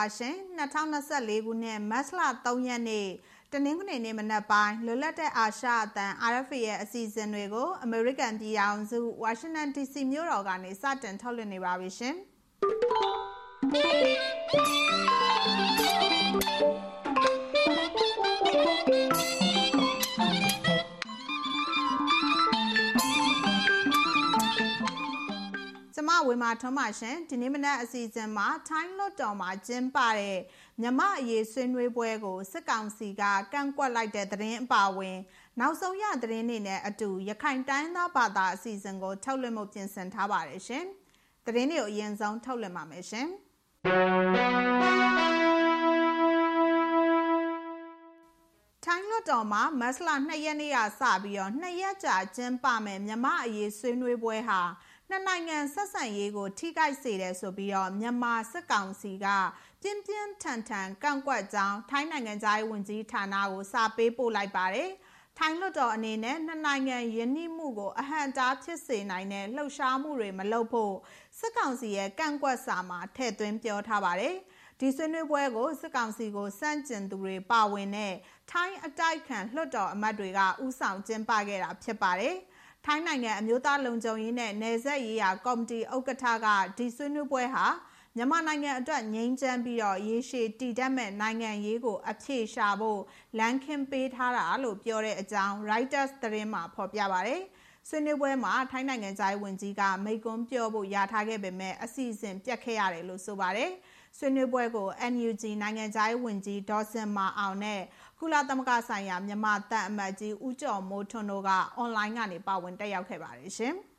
[0.00, 0.36] ပါရှင်
[0.90, 3.08] 2024ခုနှစ်မတ်လ3ရက်နေ့
[3.52, 12.14] တနင်္ဂနွေနေ့မနက်ပိုင်းလွတ်လပ်တဲ့အာရှအသံ RFA ရဲ့အစီအစဉ်တွေကိုအမေရိကန်ပြည်ထောင်စုဝါရှင်တန် DC မြို့တော်ကနေစတင်ထုတ်လွှင့်နေပါပြီရှင်
[26.28, 30.38] ဝေမာထွန်းပါရှင်ဒီနေ့မနက်အစီအစဉ်မှာထိုင်းလွတ်တော်မှာကျင်းပတဲ့
[30.80, 35.16] မြမအရေးဆွေးနွေးပွဲကိုစစ်ကောင်စီကကန့်ကွက်လိုက်တဲ့သတင်းအပါအဝင်
[35.60, 40.84] နောက်ဆုံးရသတင်းတွေနဲ့အတူရခိုင်တိုင်းသားဘာသာအစီအစဉ်ကိုထုတ်လွှင့်မှုပြင်ဆင်ထားပါတယ်ရှင်
[41.46, 43.28] သတင်းတွေကိုအရင်ဆုံးထုတ်လွှင့်ပါမယ်ရှင်
[48.84, 54.60] ထိုင်းလွတ်တော်မှာမတ်လ2ရက်နေ့ကစပြီးတော့2ရက်ကြာကျင်းပမယ်မြမအရေးဆွေးနွေးပွဲဟာ
[55.12, 59.26] နှစ်နိုင်ငံဆက်ဆံရေးကို ထိခိုက်စေတယ်ဆိုပြီးတော့မြန်မာစစ်ကောင်စီက
[59.82, 64.90] ပြင်းပြင်းထန်ထန်ကန့်ကွက်ကြောင်းထိုင်းနိုင်ငံသားရေးဝန်ကြီးဌာနကိုစာပေးပို့လိုက်ပါတယ်။
[65.38, 70.94] ထိုင်းလွှတ်တော်အနေနဲ့နှစ်နိုင်ငံယင်းနှိမှုကိုအဟန့်တားဖြစ်စေနိုင်တဲ့လှုပ်ရှားမှုတွေမလုပ်ဖို့
[71.38, 74.34] စစ်ကောင်စီရဲ့ကန့်ကွက်စာမှာထည့်သွင်းပြောထားပါတယ်။
[74.80, 78.14] ဒီဆွေးနွေးပွဲကိုစစ်ကောင်စီကိုစန့်ကျင်သူတွေပါဝင်တဲ့
[78.50, 82.36] ထိုင်းအတိုက်ခံလွှတ်တော်အမတ်တွေကဥဆောင်ကျင်းပခဲ့တာဖြစ်ပါတယ်။
[82.84, 86.46] ထိုင်းနိုင်ငံအမျိုးသားလုံခြုံရေးနဲ့နယ်စပ်ရေးရာကော်မတီဥက္ကဋ္ဌက
[86.78, 87.66] ဒီဆွေးနွေးပွဲဟာ
[88.16, 93.00] မြန်မာနိုင်ငံအတွက်ငြိမ်းချမ်းပြီးတော့ရေရှည်တည်တတ်မဲ့နိုင်ငံရေးကို အဖြေရှာဖို့
[93.38, 97.42] လမ်းခင်းပေးထားတာလို့ပြောတဲ့အကြောင်း Reuters သတင်းမှာဖော်ပြပါတယ်။
[97.88, 103.70] ဆွေးနွေးပွဲမှာထိုင်းနိုင်ငံသားဝန်ကြီးကမိကွန်းပြောဖို့ယာထားခဲ့ပေမဲ့အစီအစဉ်ပြတ်ခဲ့ရတယ်လို့ဆိုပါတယ်။
[104.18, 107.80] ဆွေးနွေးပွဲကို NUG နိုင်ငံသားရေးဝန်ကြီးဒေါ်စင်မာအောင်နဲ့
[108.18, 113.74] ကုလသမဂ္ဂဆိုင်ရာမြန်မာတပ်အမတ်ကြီးဦးကျော်မိုးထွန်းတို့ကအွန်လိုင်းကနေပါဝင်တက်ရောက်ခဲ့ပါတယ်ရှင်။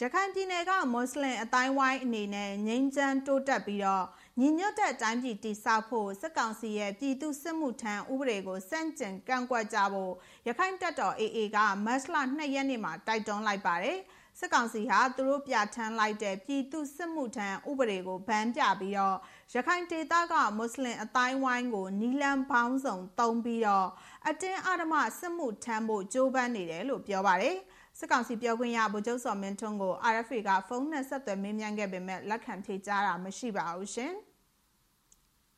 [0.00, 4.06] ရခိုင်ပြည်နယ်ကမွတ်စလင်အတိုင်းဝိုင်းအနေနဲ့ငြိမ်းချမ်းတိုးတက်ပြီးတော့
[4.40, 10.12] ညီညွတ်တဲ့တိုင်းပြည်တည်ဆောက်ဖို့စစ်ကောင်စီရဲ့ပြည်သူစစ်မှုထမ်းဥပဒေကိုစန့်ကျင်ကန့်ကွက်ကြဖို့
[10.46, 13.98] ရခိုင်တပ်တော် AA ကမတ်လ2ရက်နေ့မှာတိုက်တွန်းလိုက်ပါတယ်။
[14.38, 19.16] စစ်ကောင်စီဟာသူတို့ပြဋ္ဌာန်းလိုက်တဲ့ပြည်သူစစ်မှုထမ်းဥပဒေကိုဗန်းပြပြီးတော့
[19.54, 23.88] ရခိုင်ဒေသကမွတ်စလင်အတိုင်းဝိုင်းကိုနီလန်ပေါင်းစုံတုံးပြီးတော့
[24.28, 27.56] အတင်းအဓမ္မစစ်မှုထမ်းဖို့ကြိုးပမ်းနေတယ်လို့ပြောပါတယ်
[27.98, 34.12] စစ်ကောင်စီပြောခွင့်ရဗိုလ်ချုပ်စော်မင်းထွန်းကို RFA ကဖုန်းနဲ့ဆက်သွယ်မေးမြန်းခဲ့ပေမဲ့လက်ခံဖြေကြားတာမရှိပါဘူးရှင်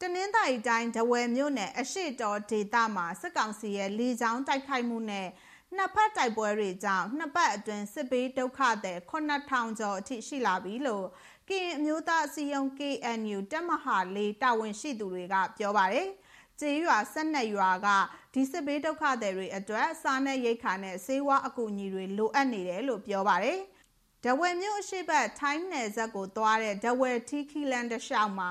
[0.02, 5.28] တနင်္သာရီတိုင်းဒဝယ်မြို့နယ်အရှိတော်ဒေသမှာစစ်ကောင်စီရဲ့လေကြောင်းတိုက်ခိုက်မှုနဲ့
[5.76, 11.06] နှစ်ဖက်တိုက်ပွဲတွေကြောင့်နှစ်ပတ်အတွင်းစစ်ပေးဒုက္ခသည်9000ကျော်အထိရှိလာပြီလို့
[11.48, 16.08] ကရင်အမျိုးသားအစည်းအရုံး KNU တက်မဟာလေးတာဝန်ရှိသူတွေကပြောပါတယ်။
[16.60, 17.88] ကျေးရွာ၁၂ရွာက
[18.34, 23.58] ဒီစစ်ပေးဒုက္ခသည်တွေအတွက်စားနပ်ရိက္ခာနဲ့ဆေးဝါးအကူအညီတွေလိုအပ်နေတယ်လို့ပြောပါတယ်။
[24.24, 28.48] ဒဝယ်မြို့အရှိတ်ထိုင်းနယ်ဇက်ကိုသွားတဲ့ဒဝယ်ထီခီလန်တလျှောက်မှ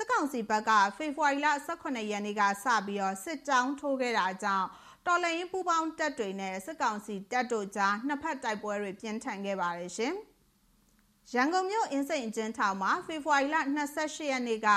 [0.00, 4.66] စစ်ကောင်စီဘက်ကဖေဖော်ဝါရီလ18ရက်နေ့ကစပြီးတော့စစ်ကြောင်းထိုးခဲ့တာကြောင့်
[5.06, 10.14] တော်လှန်ရေးပူးပေါင်းတပ်တွေနဲ့စစ်ကောင်စီတပ်တို့ကြားနှစ်ဖက်တိုက်ပွဲတွေပြင်းထန်ခဲ့ပါတယ်ရှင်။
[11.34, 13.56] ရန်ကုန်မြို့အင်းစိန်အကျဉ်းထောင်မှာဖေဖော်ဝါရီလ
[13.92, 14.68] 28ရက်နေ့က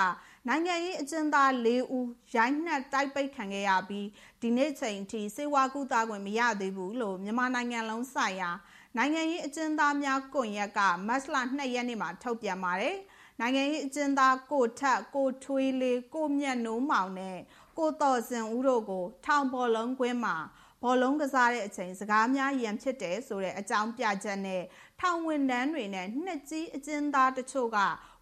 [0.47, 4.07] နိုင်ငံရေးအကျဉ်းသား၄ဦးရိုင်းနှက်တိုက်ပိတ်ခံခဲ့ရပြီး
[4.41, 8.51] ဒီနေ့ချိန်ထိစေဝါကူတာခွင့်မရသေးဘူးလို့မြန်မာနိုင်ငံလုံးဆိုင်ရာ
[8.97, 12.97] နိုင်ငံရေးအကျဉ်းသားများကွန်ရက်ကမတ်လ2ရက်နေ့မှာထုတ်ပြန်ပါတယ်။
[13.43, 17.37] နိုင်ငံရေးအကျဉ်းသားကိုထက်ကိုထွေးလေးကိုမြတ်နိုးမောင်နဲ့
[17.77, 20.35] ကိုတော်စင်ဦးတို့ကိုထောင်ဘော်လုံးကွင်းမှာ
[20.83, 24.63] ဘောလုံးကစားတဲ့အချိန်စကားများရန်ဖြစ်တယ်ဆိုတဲ့အကြောင်းပြချက်နဲ့
[24.99, 27.77] ထောင်ဝင်တန်းတွေနဲ့နှစ်ကြီးအကျဉ်းသားတချို့က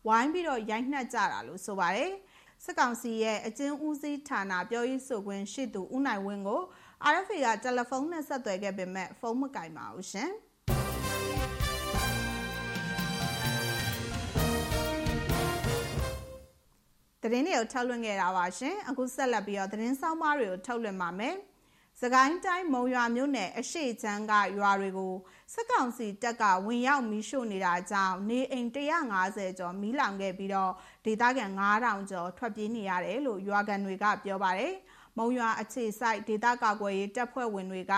[0.07, 2.11] ဝိုင်းပြီးတော့ရိုက်နှက်ကြတာလို့ဆိုပါတယ်
[2.63, 6.61] စစ်ကောင်စီရဲ့အကျဉ်းဦးစီးဌာနပြောရေးဆိုခွင့်ရှိသူဦးနိုင်ဝင်းကို
[7.13, 10.31] RFA ကတယ်လီဖုန်းနဲ့ဆက်သွယ်ခဲ့ပေမဲ့ဖုန်းမကင်ပါဘူးရှင်။
[17.23, 21.35] သတင်းတွေကိုထုတ်လွှင့်ခဲ့တာပါရှင်အခုဆက်လက်ပြီးတော့သတင်းဆောင်မတွေကိုထုတ်လွှင့်ပါမယ်
[22.01, 25.13] စကိုင်းတိုင်းမုံရွာမြို့နယ်အရှိချမ်းကရွာတွေကို
[25.53, 28.69] စစ်ကောင်စီတပ်ကဝင်ရောက်မီးရှို့နေတာကြောင့်နေအိမ်
[29.13, 30.73] 150ကျော်မီးလောင်ခဲ့ပြီးတော့
[31.05, 34.73] ဒေသခံ9000ကျော်ထွက်ပြေးနေရတယ်လို့ရွာကန်တွေကပြောပါတယ်
[35.17, 37.93] မုံရွာအခြေစိုက်ဒေသကာကွယ်ရေးတပ်ဖွဲ့ဝင်တွေက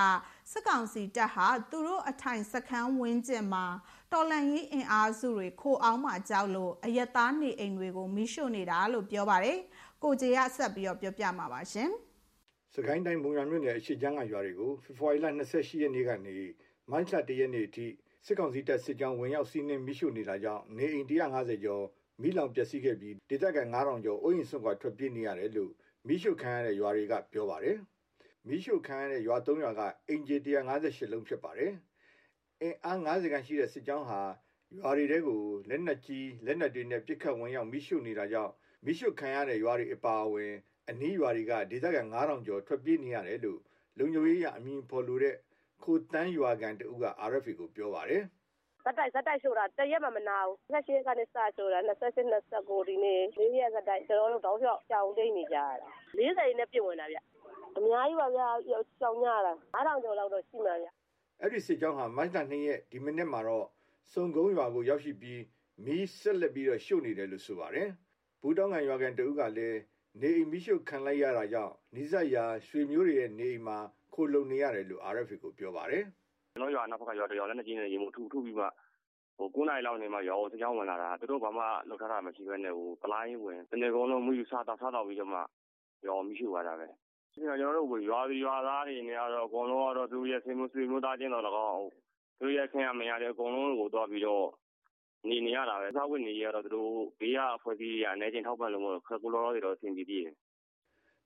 [0.51, 3.65] စစ်ကောင်စီတပ်ဟာသူတို့အထိုင်စခန်းဝင်းကျင်မှာ
[4.13, 9.57] တော်လန်ရေးအင်အားစုတွေခိုအောင်မှကြောက်လို့အယက်သားနေအိမ်တွေကိုမိရှို့နေတာလို့ပြောပါတယ်။
[10.03, 11.89] ကိုကြေရဆက်ပြီးတော့ပြောပြမှာပါရှင်။
[12.75, 16.35] စကိုင်းတိုင်းမုံရွာမြို့နယ်အရှိချမ်းကရွာတွေကိုဖေဖော်ဝါရီလ28ရက်နေ့ကနေ
[16.91, 17.87] မတ်လ1ရက်နေ့အထိ
[18.25, 21.83] စစ်ကောင်စီတပ်စစ်ကြောင်းဝင်ရောက်စီးနင်းမိရှို့နေတာကြောင့်နေအိမ်150ကျော်
[22.21, 25.71] မိလောင်ပျက်စီးခဲ့ပြီးဒေသခံ9000ကျော်အိုးအိမ်ဆွန့်ခွာထွက်ပြေးနေရတယ်လို့
[26.07, 27.77] မိရှုခံရတဲ့ရွာတွေကပြောပါတယ်။
[28.47, 30.37] မိရှုခံရတဲ့ရွာ၃ရွာကအင်ဂျီ
[30.75, 31.73] 158လုံးဖြစ်ပါတယ်။
[32.61, 34.21] အင်အား90ခန်းရှိတဲ့စစ်ကြောင်းဟာ
[34.77, 38.51] ရွာတွေတဲကိုလက်နက်ကြီးလက်နက်တွေနဲ့ပစ်ခတ်ဝင်ရောက်မိရှုနေတာကြောင့်
[38.85, 40.53] မိရှုခံရတဲ့ရွာတွေအပါအဝင်
[40.89, 43.59] အနီးရွာတွေကဒေသခံ9000ကျော်ထွက်ပြေးနေရတယ်လို့
[43.97, 45.35] လုံခြုံရေးရအမည်ဖော်လို့တဲ့
[45.83, 48.23] ခိုတန်းရွာကန်တူက RFA ကိုပြောပါတယ်
[48.83, 52.23] ဇက်တိုက်ဇက်တိုက်ရှို့တာတရက်မှမနာဘူး။28ကနေစရှို့တာ28
[52.55, 55.87] 29ဒီနေ့၄ရက်ဇက်တိုက်ကျွန်တော်တို့တောင်းလျှောက်ကြောင်တိတ်နေကြရတာ
[56.17, 57.17] 40နဲ့ပြည့်ဝင်တာဗျ။
[57.77, 58.47] အများကြီးပါဗျာ
[58.99, 60.89] ကြောင်ညတာ9000ကျော်လောက်တော့ရှိမှာဗျ။
[61.43, 63.67] အဲ့ဒီစစ်ကြောင်းဟာမတ်လ2ရက်ဒီမိနစ်မှာတော့
[64.11, 65.41] စုံကုန်းရွာကိုရောက်ရှိပြီး
[65.85, 67.87] မီးဆက်လက်ပြီးတော့ရှို့နေတယ်လို့ဆိုပါတယ်။
[68.41, 69.79] ဘူးတောင်းကန်ရွာကန်တူကလည်း
[70.21, 73.77] နေအိမ်မိရှုခံလိုက်ရတာကြောင့်နိဇရာရွှေမျိုးတွေရဲ့နေအိမ်မှာ
[74.13, 76.03] ခိုလုံနေရတယ်လို့ RFA ကိုပြောပါတယ်။
[76.53, 78.65] ကျွန်တော်ရွာနောက်ဘက်ကရွာတရွာလည်းနဲ့ကျင်းနေရေမှုထူထူပြီးမှ
[79.37, 85.39] ဟို9နိုင်လောက်နေမှရွာကိုစကြောင်းဝင်လာတာသူတို့ဘာမှလောက်ထားတာမရှိဘဲနဲ့ဟိုပလိုင်းဝင်တနေ့ကုန်လုံးမှုယူစားတော့စားတော့ပြီးတော့မှ
[86.05, 86.87] ရွာမရှိသွားတာပဲ။
[87.33, 91.87] ကျွန်တော်တို့ရွာရွာသားတွေနေရတော့အကုန်လုံးကတော့သူရဲ့ဆေးမှုဆွေမျိုးသားချင်းတော့၎င်း
[92.39, 94.47] သူရဲ့ခင်ရမရတဲ့အကုန်လုံးကိုတော့ပြီးတော့
[95.29, 100.35] နေနေရတာပဲစားဝတ်နေရတော့သူတို့ဘေးကအဖွဲ့အစည်းတွေအနေချင်းထောက်ပံ့လို့ခက်ကူလောတွေတော့အဆင်ပြေသေးတယ်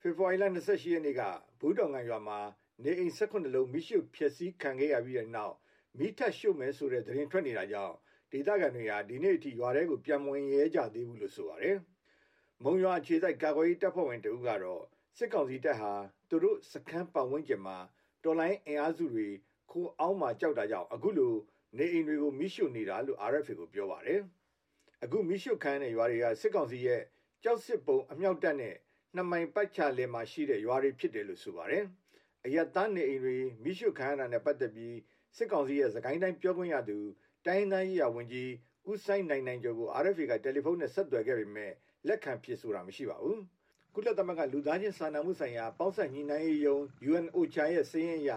[0.01, 1.21] ဖေဖော်ဝါရီလ28ရက်နေ့က
[1.59, 2.39] ဘူးတောင်ကန်ရွာမှာ
[2.83, 5.55] နေအိမ်18လုံးမိရှုဖျက်ဆီးခံခဲ့ရပြီးတဲ့နောက်
[5.97, 7.95] မိထက်ရှုပ်မယ်ဆိုတဲ့သတင်းထွက်နေတာကြောင့်
[8.31, 11.77] ဒေသခံတွေဟာဒီနေ့အထိရွာထဲကိုပြန်ဝင်ရဲကြသေးဘူးလို့ဆိုပါတယ်။
[12.63, 14.83] မုံရွာအခြေစိုက်ကာကွယ်ရေးတပ်ဖွဲ့ဝင်တဦးကတော့
[15.17, 15.93] စစ်ကောင်စီတပ်ဟာ
[16.29, 17.77] သူတို့စခန်းပတ်ဝန်းကျင်မှာ
[18.23, 19.27] တော်လိုင်းအင်အားစုတွေ
[19.71, 21.33] ခိုးအောင်မှကြောက်တာကြောင့်အခုလို
[21.77, 24.19] နေအိမ်တွေကိုမိရှုနေတာလို့ RFA ကိုပြောပါတယ်။
[25.03, 27.01] အခုမိရှုခန်းတဲ့ရွာတွေကစစ်ကောင်စီရဲ့
[27.43, 28.75] ကြောက်စစ်ပုံအမြောက်တပ်နဲ့
[29.15, 31.83] နှစ်မိုင်ပတ်ချလယ်မှာရှိတဲ့ရွာတွေဖြစ်တယ်လို့ဆိုပါတယ်။
[32.45, 34.95] အယက်သားနေအိမ်တွေမိရှုခန်းရတာနဲ့ပတ်သက်ပြီး
[35.37, 36.97] စစ်ကောင်စီရဲ့သခိုင်းတိုင်းပြောခွင့်ရသူ
[37.45, 38.51] တိုင်းတိုင်းရဝန်ကြီး
[38.89, 41.71] ဦးဆိုင်နိုင်နိုင်ကျော်ကို RFA ကတယ်လီဖုန်းနဲ့ဆက်သွယ်ခဲ့ပေမဲ့
[42.07, 43.39] လက်ခံဖြစ်ဆိုတာမရှိပါဘူး။
[43.97, 46.77] ကုလသမဂ္ဂလူသားချင်းစာနာမှုဆိုင်ရာပေါင်းစပ်ညီနိုင်ရေးယုံ
[47.09, 48.31] UNOCHA ရဲ့စည်းရင်းအရ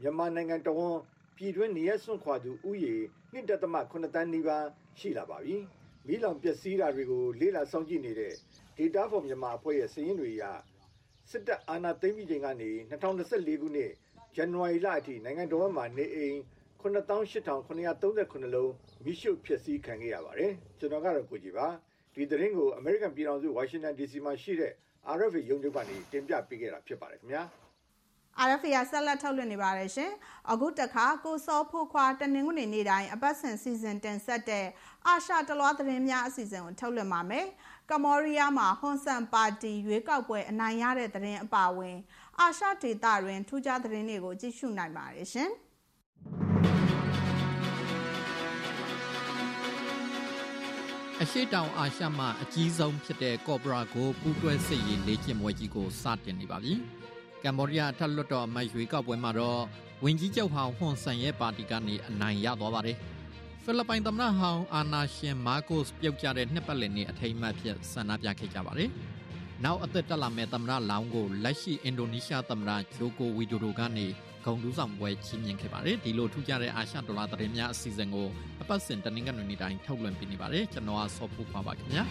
[0.00, 0.96] မြန်မာနိုင်ငံတော်ဝန်
[1.36, 2.94] ပြည်တွင်းနေရစွန့်ခွာသူဥယေ
[3.34, 4.66] 1.8တန်းနီးပါး
[4.98, 5.56] ရှိလာပါပြီ။
[6.06, 8.34] မိလောင်ပျက်စီးတာတွေကိုလေးလာစောင့်ကြည့်နေတဲ့
[8.78, 10.44] Data for Myanmar အဖွဲ့ရဲ့စည်းရင်းတွေအရ
[11.30, 13.92] စစ်တပ်အာဏာသိမ်းပြီးချိန်ကနေ2024ခုနှစ်
[14.36, 16.36] ဇန်နဝါရီလအထိနိုင်ငံတော်မှာနေအိမ်
[16.82, 18.72] 98,939လုံး
[19.04, 21.66] မိရှုဖြစ်စည်းခံခဲ့ရပါတယ်ကျွန်တော်ကတော့ကိုကြီးပါ
[22.14, 24.72] ဒီသတင်းကို American ပြည်ထောင်စု Washington DC မှာရှိတဲ့
[25.16, 27.44] RFA ရုံးချုပ်ကနေတင်ပြပေးခဲ့တာဖြစ်ပါတယ်ခင်ဗျာ
[28.46, 30.10] RFA ဆက်လက်ထုတ်လွှင့်နေပါတယ်ရှင်။
[30.50, 34.66] အခုတခါကိုစောဖို့ခွာတနင်္ဂနွေနေ့တိုင်းအပတ်စဉ်စီစဉ်တင်ဆက်တဲ့
[35.06, 37.46] အာရှတလွားသတင်းများအစီအစဉ်ကိုထုတ်လွှင့်ပါမယ်။
[37.90, 41.96] ကမော်ရီးယားမှာဟွန်ဆန်ပါတီရွေးကောက်ပွဲအနိုင်ရတဲ့သတင်းအပါအဝင်
[42.40, 45.50] အာရှဒေသတွင်ထူးခြားသတင်းတွေကိုကြည့်ရှုနိုင်ပါတယ်ရှင်။
[51.22, 56.72] အရှိတောင်အာရှမှအကြီးဆုံးဖြစ်တဲ့ကော့ဘရာကိုပူးတွဲစစ်ရေးလေ့ကျင့်ပွဲကြီးကိုစတင်နေပါပြီ။
[57.44, 59.62] ကမ္ဘောဒီးယားထက်လွတ်တော်အမတ်ရွေးကောက်ပွဲမှာတော့
[60.04, 62.96] ဝင်ကြီးချုပ်ဟောင်းဟွန်ဆန်ရဲ့ပါတီကနေအနိုင်ရသွားပါတယ်။
[63.62, 68.90] ဖိလစ်ပိုင်သမ္မတဟောင်းအာနာရှင်မာကိုစ်ပြုတ်ကျတဲ့နှစ်ပတ်လည်နေ့အထိမ်းအမှတ်ဖြစ်ဆန္ဒပြခဲ့ကြပါတယ်။
[69.64, 74.06] နောက်အသက်တက်လာမဲ့သမ္မတလောင်းကိုလက်ရှိအင်ဒိုနီးရှားသမ္မတဂျိုကိုဝီဒိုဒိုကနေ
[74.44, 78.28] ဂုံတူးဆောင်ပွဲချီးမြှင့်ခဲ့ပါတယ်ဒီလိုထူးခြားတဲ့အာရှဒေါ်လာသတင်းများအစီအစဉ်ကို
[78.62, 82.04] အပတ်စဉ်တနင်္ဂနွေနေ့တိုင်းထုတ်လွှင့်ပေးနေပါတယ်ကျွန်တော်ဆော့ဖူခွာပါခင်ဗျာ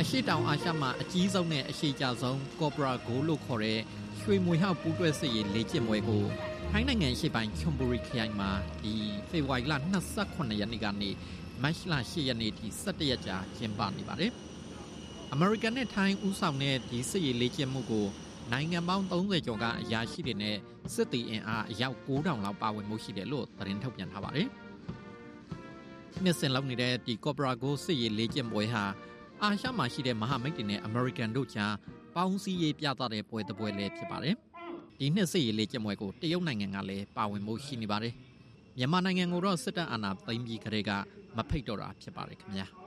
[0.00, 3.80] အရှိတောင်အာရှမှာအကြီးဆုံးနဲ့အရှိကြဆုံးကော့ပရာဂိုလို့ခေါ်တဲ့
[4.20, 6.24] ရွှေမွေဟောက်ပူးတွဲစစ်ရေးလေ့ကျင့်ပွဲကို
[6.70, 8.50] ထိုင်းနိုင်ငံရှေ့ပိုင်းချွန်ဘူရီခရိုင်မှာ
[8.82, 8.94] ဒီ
[9.30, 9.74] ဖေဖော်ဝါရီလ
[10.16, 11.10] 28ရက်နေ့ကနေ
[11.62, 14.32] မတ်လ10ရက်နေ့ထိ17ရက်ကြာကျင်းပနေပါတယ်။
[15.34, 18.06] American နဲ့ Thai ဥဆောင်တဲ့ဒီစစ်ရေးလေ့ကျင့်မှုကို
[18.50, 20.56] နိုင်ငံပေါင်း30ကျော်ကအရာရှိတွေနဲ့
[20.94, 24.48] စစ်တီအင်အားအယောက်9000လောက်ပါဝင်မှုရှိတယ်လို့သတင်းထုတ်ပြန်ထားပါတယ်။
[26.22, 28.84] နှစ်စဉ်လောက်နေတဲ့ဒီ Cobra Go စစ်ရေးလေ့ကျင့်ပွဲဟာ
[29.42, 31.74] အာရှမှာရှိတဲ့မဟာမိတ်တွေနဲ့ American တို့ကြား
[32.14, 34.34] ပေါင်းစည်းရေးပြသတဲ့ပွဲတစ်ပွဲလည်းဖြစ်ပါတယ်။
[34.98, 38.14] ဒီနှစ်စစ်ရေးလေ့ကျင့်ပွဲကိုတရုတ်နိုင်ငံကလည်းပါဝင်မှုရှိနေပါတယ်။
[38.78, 40.90] မြန်မာနိုင်ငံကိုတော့စစ်တပ်အာဏာသိမ်းပြီးခရဲက
[41.36, 42.68] မဖိတ်တော့တာဖြစ်ပါတယ်ခင်ဗျာ။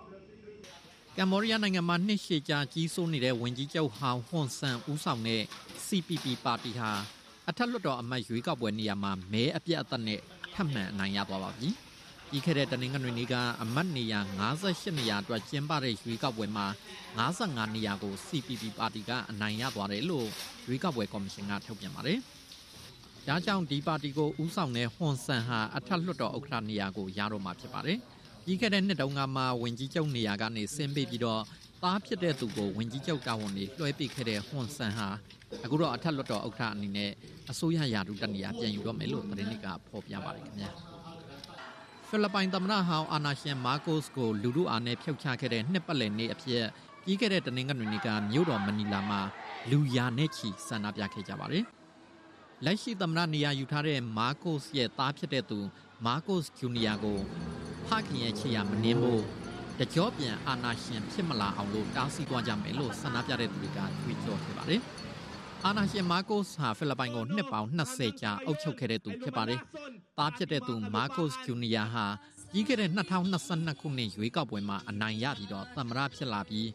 [1.19, 5.41] ကမ္ဘောဒီးယားနိုင်ငံမှာနှစ်ရှည်ကြာကြီးစိုးနေတဲ့ဝင်ကြီးချုပ်ဟောင်းဟွန်ဆန်ဦးဆောင်တဲ့
[5.85, 6.91] CPP ပါတီဟာ
[7.49, 10.19] အထက်လွှတ်တော်အမတ်ရွေးကောက်ပွဲနေရာမှာမဲအပြတ်အသတ်နဲ့
[10.53, 11.69] ထပ်မံအနိုင်ရသွားပါပြီ။
[12.31, 16.65] ဒီခဲ့တဲ့တနင်္ဂနွေနေ့ကအမတ်နေရာ58နေရာအတွက်ကျင်းပတဲ့ရွေးကောက်ပွဲမှာ
[17.17, 20.27] 55နေရာကို CPP ပါတီကအနိုင်ရသွားတယ်လို့
[20.67, 22.19] ရွေးကောက်ပွဲကော်မရှင်ကထုတ်ပြန်ပါတယ်။
[23.27, 27.99] ဒါကြောင့်ဒီပါတီကိုဦးဆောင်တဲ့ဟွန်ဆန်ဟာအထက်လွှတ်တော်ဥက္ကဋ္ဌနေရာကိုရတော့မှာဖြစ်ပါတယ်။
[28.45, 31.41] ပြီးခဲ့တဲ့နှစ်တုန်းကမှဝင်ကြီးချုပ်နေရာကနေဆင်းပေးပြီးတော့
[31.83, 35.07] သားဖြစ်တဲ့သူကိုဝင်ကြီးချုပ်တာဝန်တွေလွှဲပေးခဲ့တဲ့ဟွန်ဆန်ဟာ
[35.63, 37.11] အခုတော့အထက်လွှတ်တော်ဥက္ကဋ္ဌအနေနဲ့
[37.51, 40.69] အစိုးရယာတုတနေရာပြန်ယူတော့မယ်လို့သတင်းတွေကဖော်ပြပါတယ်ခင်ဗျာ
[42.07, 46.63] ဖိလစ်ပိုင်သမ္မတဟောင်းအာနာရှင်မာကိုစ်ကိုလူလူအားနဲ့ဖျောက်ချခဲ့တဲ့နှစ်ပတ်လည်နေ့အဖြစ်
[47.03, 49.21] ပြီးခဲ့တဲ့တနင်္ဂနွေနေ့ကမြို့တော်မနီလာမှာ
[49.71, 51.65] လူရာနဲ့ချီဆန္ဒပြခဲ့ကြပါတယ်
[52.65, 55.59] လက်ရှိသမ္မတနေရာယူထားတဲ့မာကိုစ်ရဲ့သားဖြစ်တဲ့သူ
[56.05, 57.19] မာကိုစ်ဂျူနီယာကို
[57.87, 59.23] ဖခင်ရဲ့ချစ်ရမနှင်းဖို့
[59.79, 64.81] တကြောပြန်အာနာရှင်ဖြစ်မလာအောင်လို့တားဆီးသွားကြမယ်လို့ဆန္ဒပြတဲ့သူတွေကကြွေးကြော်ခဲ့ပါတယ်
[65.65, 69.59] အာနာရှင်မာကိုစ်ဟာဖိလစ်ပိုင်ကိုနှစ်ပေါင်း20ကြာအုပ်ချုပ်ခဲ့တဲ့သူဖြစ်ပါတယ်။
[70.17, 72.05] သားဖြစ်တဲ့သူမာကိုစ်ဂျူနီယာဟာ
[72.51, 76.67] ပြီးခဲ့တဲ့2022ခုနှစ်ရွေးကောက်ပွဲမှာအနိုင်ရပြီးတော့သမ္မတဖြစ်လာပြီး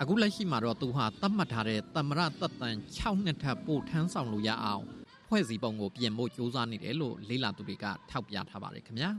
[0.00, 4.84] အခုလက်ရှိမှာတော့သူဟာသတ်မှတ်ထားတဲ့သမ္မတသက်တမ်း6နှစ်ထပ်ပို့ထမ်းဆောင်လို့ရအောင်
[5.28, 9.10] ဖွဲ့စည်းပုံကိုပြင်ဖို့ကြိုးစားနေတယ်လို့လေးလာသူတွေကထောက်ပြထားပါတယ်ခင်ဗျာ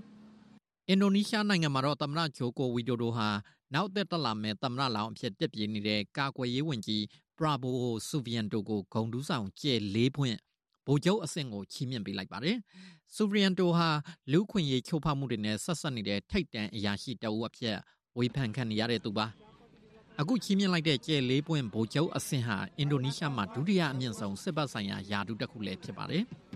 [0.90, 3.28] အင်ဒိုနီးရှားနိုင်ငံမှာတော့သမ္မတဂျိုကိုဝီဒိုဒိုဟာ
[3.74, 7.04] နောက်သက်တက်လာမဲ့သမ္မတလောင်အဖြစ်တက်ပြေးနေတဲ့ကာကွယ်ရေးဝန်ကြီး
[7.38, 7.76] ပရာဘို
[8.08, 10.38] ဆူဗီယန်တိုကိုဂုံတူးဆောင်ကျဲလေးဖွင့်
[10.86, 12.58] ဗိုလ်ချုပ်အဆင့်ကိုချီးမြှင့်ပေးလိုက်ပါတယ်။
[13.16, 13.90] ဆူဗီယန်တိုဟာ
[14.32, 17.78] လူခွင့်ရေးချိုးဖောက်မှုတွေနဲ့ဆက်ဆက်နေတဲ့ထိတ်တန့်အရာရှိတအုပ်အဖြစ်
[18.18, 19.26] ဝေဖန်ခံနေရတဲ့သူပါ။
[20.20, 26.24] အခုချီးမြှင့်လိုက်တဲ့ကျဲလေးပွင့်ဗိုလ်ချုပ်အဆင့်ဟာအင်ဒိုနီးရှားမှာဒုတိယအမြင့်ဆုံးစစ်ဘက်ဆိုင်ရာယာတုတစ်ခုလည်းဖြစ်ပါတယ်။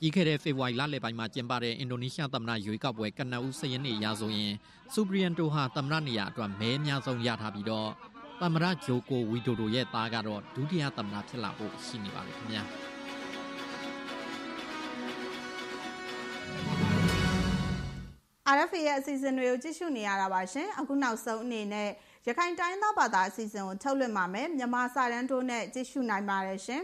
[0.00, 4.52] ပြီးခဲ့တဲ့ဖေဖော်ဝါရီလလယ်ပိုင်းမှာကျင်းပတဲ့အင်ဒိုနီးရှားသမ္မတရွေးကောက်ပွဲကနအူးစရင်နေရာဆိုရင်
[4.94, 7.90] ဆူဘရီယန်တိုဟာသမ္မတနေရာအတွက်မဲအများဆုံးရထားပြီးတော့
[8.40, 12.64] သမ္မတဂျိုကိုဝီဒိုဒိုရဲ့သားကတော့ဒုတိယသမ္မတဖြစ်လာဖို့ရှိနေပါတယ်ခင်ဗျာ။
[18.56, 21.88] RFA ရဲ့အစီအစဉ်တွေကိုကြည့်ရှုနေရတာပါရှင်အခုနောက်ဆုံးအနေနဲ့
[22.26, 26.82] ရခိုင်တိုင်းသားဘာသာအစီအစဉ်ကိုထုတ်လွှင့်ပါမယ်မြန်မာစာတန်းတိုးနဲ့ကြည့်ရှုနိုင်ပါတယ်ရှင်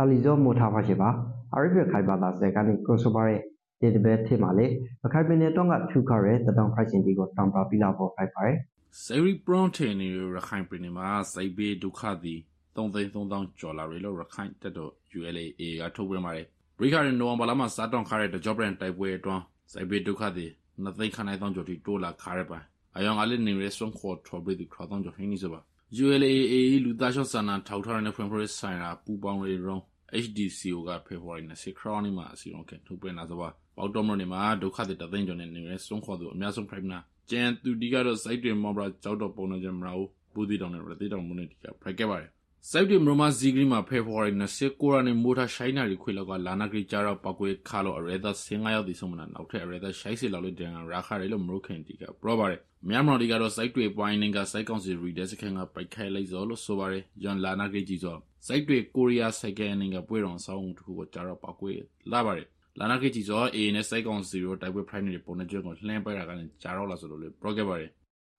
[0.00, 1.08] တာလီဇောမိုထားပါရှိပါ
[1.54, 3.40] အရိဖခိုင်ဘာသာစကနေကိုဆိုပါရဲ့
[3.80, 4.66] ဒီတပဲထေမာလေ
[5.02, 8.56] မခိုင်ပင်နဲ့တော့ကထူခရဲတတောင်ဖိုက်ရှင်ဒီကိုတောင်ပါပြလာဖို့ဖိုက်ပါတယ်
[9.04, 12.40] စေရီပရွန်တေနီရခိုင်ပင်မှာစိုက်ဘေးဒုက္ခသည်
[12.76, 15.40] 3သိန်း3000ကျော်လာရလို့ရခိုင်တက်တော့ ULA
[15.80, 16.46] ကထုတ်ပြန်ပါတယ်
[16.80, 19.42] ရိခါရင်နိုဝမ်ဘာလမှာစားတောင်းခါတဲ့ job brand တိုက်ပွဲအတွန်း
[19.72, 20.50] စိုက်ဘေးဒုက္ခသည်
[20.82, 22.58] နှစ်သိန်းခန့်နိုင်သောကျော်တီတိုးလာခါရပါ
[22.96, 25.60] အယောင်အလေးနေရဆုံးခေါ်ထော်ပြီးဒီခါတော့ကျော်ဟင်းနေစပါ
[26.02, 26.54] ULAA
[26.84, 29.82] လူသားရှော့ဆန္ဒထောက်ထားတဲ့ဖွင့်ဖွင့်ဆိုင်ရာပူပေါင်းရေးရုံး
[30.24, 36.98] HDCO ကဖေဖော်ဝါရီ20ခရောင်းမှာအစီအရုံးကထုတ်ပြန်လာစပါပေါတော်မနေမှာဒုက္ခတွေတသိန်းကျော်နဲ့နေရဆုံးခေါ်သူအများဆုံး prime နာ
[37.30, 39.96] ကျန်သူဒီကတော့ site တွေမော်ဘရာကြောက်တော့ပုံနေကြမလား
[40.34, 42.30] ဘူးဒီတောင်နဲ့ရတိတောင်မနေဒီကဖရိုက်ခဲ့ပါတယ်
[42.70, 61.72] စိုက်တီမရမဇီဂရီမှာဖေဖော်ဝါရီ29ရက်နေ့မိုတာရှိုင်းနာရီခွေလောက်ကလာနာဂရီကြတော့ပောက်ကွေခါလို့အရဲသားစင်9ရောက်ဒီဆုံးမနာနောက်ထပ်အရဲသားရှိုင်းစီလောက်လို့တန်ရာခါရီလို့မရုခင်တီကပရောပါတယ်မြန်မာဒီကတော့စိုက်တွေပွိုင်းနင်းကစိုက်ကောင်စီရီဒက်စခင်ကပိုက်ခိုင်လိုက်စောလို့ဆိုပါတယ်ယွန်လာနာဂရီကြီးစော စိုက်တွေကိုရီးယားစိုက်ကဲနင်းကပွဲတော်ဆောင်းတစ်ခုကိုကြတော့ပောက်ကွေ
[62.12, 67.90] လာပါတယ်လာနာဂရီကြီးစောအေနဲ့စိုက်ကောင်စီရောတိုက်ပွဲဖိုင်နယ်ပုံနဲ့ကျွန်းကိုလှမ်းပိုက်တာကလည်းကြားတော့လာဆိုလို့လေပရောခဲ့ပါတယ်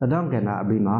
[0.02, 0.96] တဒေါကနာအဘိမှာ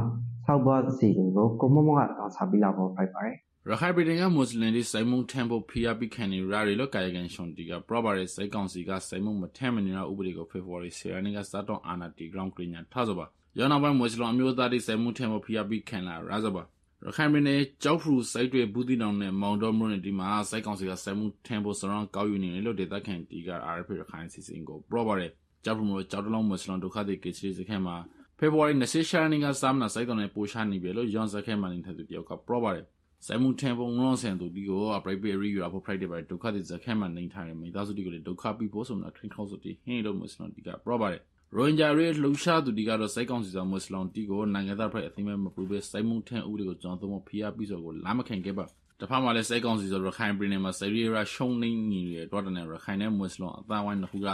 [0.46, 3.36] ဆောက်ဘွားစီကိုကိုမမကတောင်းစားပြီးလာဖို့ဖိုက်ပါတယ်
[3.70, 13.26] ရခိုင်ပြည်နယ်ကမွတ်စလင်တွေစိုင်မုံထမ်ဖို့ဖိအားပိခံနေရရီလို့ကာယကန်ရှွန်တီကပရောဘာရဲစိုက်ကောင်စီကစိုင်မုံမထမ်မနေရဥပဒေကိုဖေဖော်ဝါရီ10ရက်နေ့ကစတော့အာနာတီဂရောင်းကရညာထားစပါ
[13.58, 16.64] ရောနောက်ပိုင်းမွတ်စလင်အမျိုးသားတွေစိုင်မုံထမ်ဖို့ဖိအားပိခံလာရစပါ
[17.08, 25.28] ရခိုင်ပြည်နယ်ကြောက်ဖရူစိုက်တွေဘူးတီတောင်နဲ့မောင်တော်မွန်းဒီမှာစိုက်ကောင်စီကစိုင်မုံထမ်ဖို့စရန်ကောက်ယူနေတယ်လို့ဒေသခံတီက RF ရခိုင်စီစဉ်ကိုပရောဘာရဲ
[25.66, 27.96] ကြောက်ဖရူမျိုးကြောက်တလုံးမွတ်စလင်ဒုက္ခတွေကိစ္စစခန်းမှာ
[28.40, 32.82] ဖေဖော်ဝါရီ20ရက်နေ့ကစမ်းနာစိုက်တော်နဲ့ပိုရှာနေပြီလို့ယွန်စခန်းမှာနေတဲ့သူတယောက်ကပရောဘာရဲ
[33.26, 41.22] စိုင်မုန်ထန်ပုံရောဆန်သူဒီကိုအပရိပေရီယူအဖို့ဖရိုက်တယ်ပဲဒုက္ခတိဇခက်မှနေထိုင်မိသားစုဒီကိုလေဒုက္ခပြီးဖို့ဆိုတာခရင်ခေါဆိုတီဟင်းလို့မွတ်စလန်ဒီကပရောပါတယ်
[41.56, 48.66] ရိုဟင်ဂျာတွေလှူရှားသူဒီကတော့စိုက်ကောင်စီဆောင်မွတ်စလန်တီကိုနိုင်ငံသားဖွဲ့အသိမဲ့မပူပဲစိုင်မုန်ထန်ဦးတွေကိုကျွန်တော်တို့ဖိအားပြီးဆိုကိုလာမခံခဲ့ပါ
[49.00, 54.28] တဖာမှာလည်းစိုက်ကောင်စီဆိုရခိုင်ပြည်နယ်မှာဆီရီယာရှုံနေနေရတော့တဲ့ရခိုင်နဲ့မွတ်စလန်အသားဝိုင်းနှစ်ခုက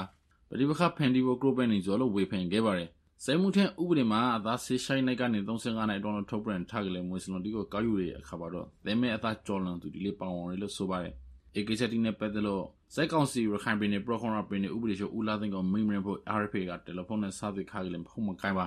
[0.50, 2.90] ပရိပခဖန်ဒီဘိုဂရုပန်နေဆိုလို့ဝေဖန်ခဲ့ပါတယ်
[3.26, 11.14] စဲမှုထက်ဥပဒေမှာအသားဆေးရှိုင်းနိုင်ကနေ35နိုင်တောင်းထုတ်ပြန်ထားကြလေမွေးစလုံးဒီကိုကောက်ယူရအခါပါတော့သဲမဲအသားကြော်လွန်သူဒီလေးပေါအောင်ရလို့ဆိုပါတယ်
[11.58, 12.64] ဧကချက်တီနဲ့ပတ်သက်လို့
[12.96, 18.66] စက်ကောင်စီရခိုင်ပြည်နယ်ပရိုခွန်ရပြည်နယ်ဥပဒေချုပ်ဦးလာသိန်းကမိမရဖို့ RFA ကတယ်လီဖုန်းနဲ့ဆက်သွယ်ခါကြလေဖုန်းမကိုင်းပါ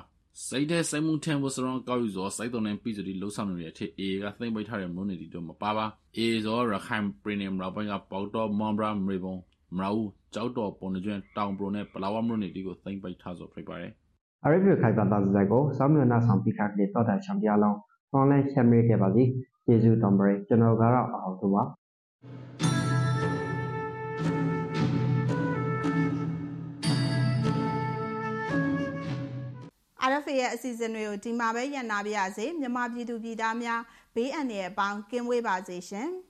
[0.49, 5.87] စိတ်တဲ့စိတ်မှုထင်ဖို့စရောကောက်ယူသောစိုက်တော်နဲ့ပြည်သူတွေလှုပ်ဆောင်နေတဲ့အထက် A ကသိမ့်ပိတ်ထားတဲ့မုန်းနေတီတော့မပါပါ
[6.17, 9.35] A ဇောရခိုင်ပြည်နယ်မှာပိုင်းကပေါတော့မွန်ဘရာမေဘုံ
[9.77, 13.93] မရာဦးကြောက်တော်ပုံနေကျွန်းတောင်ပရိုနဲ့ပလာဝမုန်းနေတီကိုသိမ့်ပိတ်ထားဆိုဖိပါတယ်
[14.45, 17.79] အရိပ်ခိုင်ပါတာဇိုက်ကိုစောင်းမြနာဆောင်ပိခတ်လေတော့တဲ့ချံပြလောင်း
[18.19, 19.25] online ရှမေခဲ့ပါစီ
[19.67, 21.63] ကျေးဇူးတော်ပရိကျွန်တော်ကတော့အောင်သူပါ
[30.11, 33.81] RFA ရဲ့အစီအစဉ်တွေကိုဒီမှာပဲရန်နာပြရစေမြန်မာပြည်သူပြည်သားများ
[34.15, 36.09] ဘေးအန္တရာယ်အပေါင်းကင်းဝေးပါစေရှင်။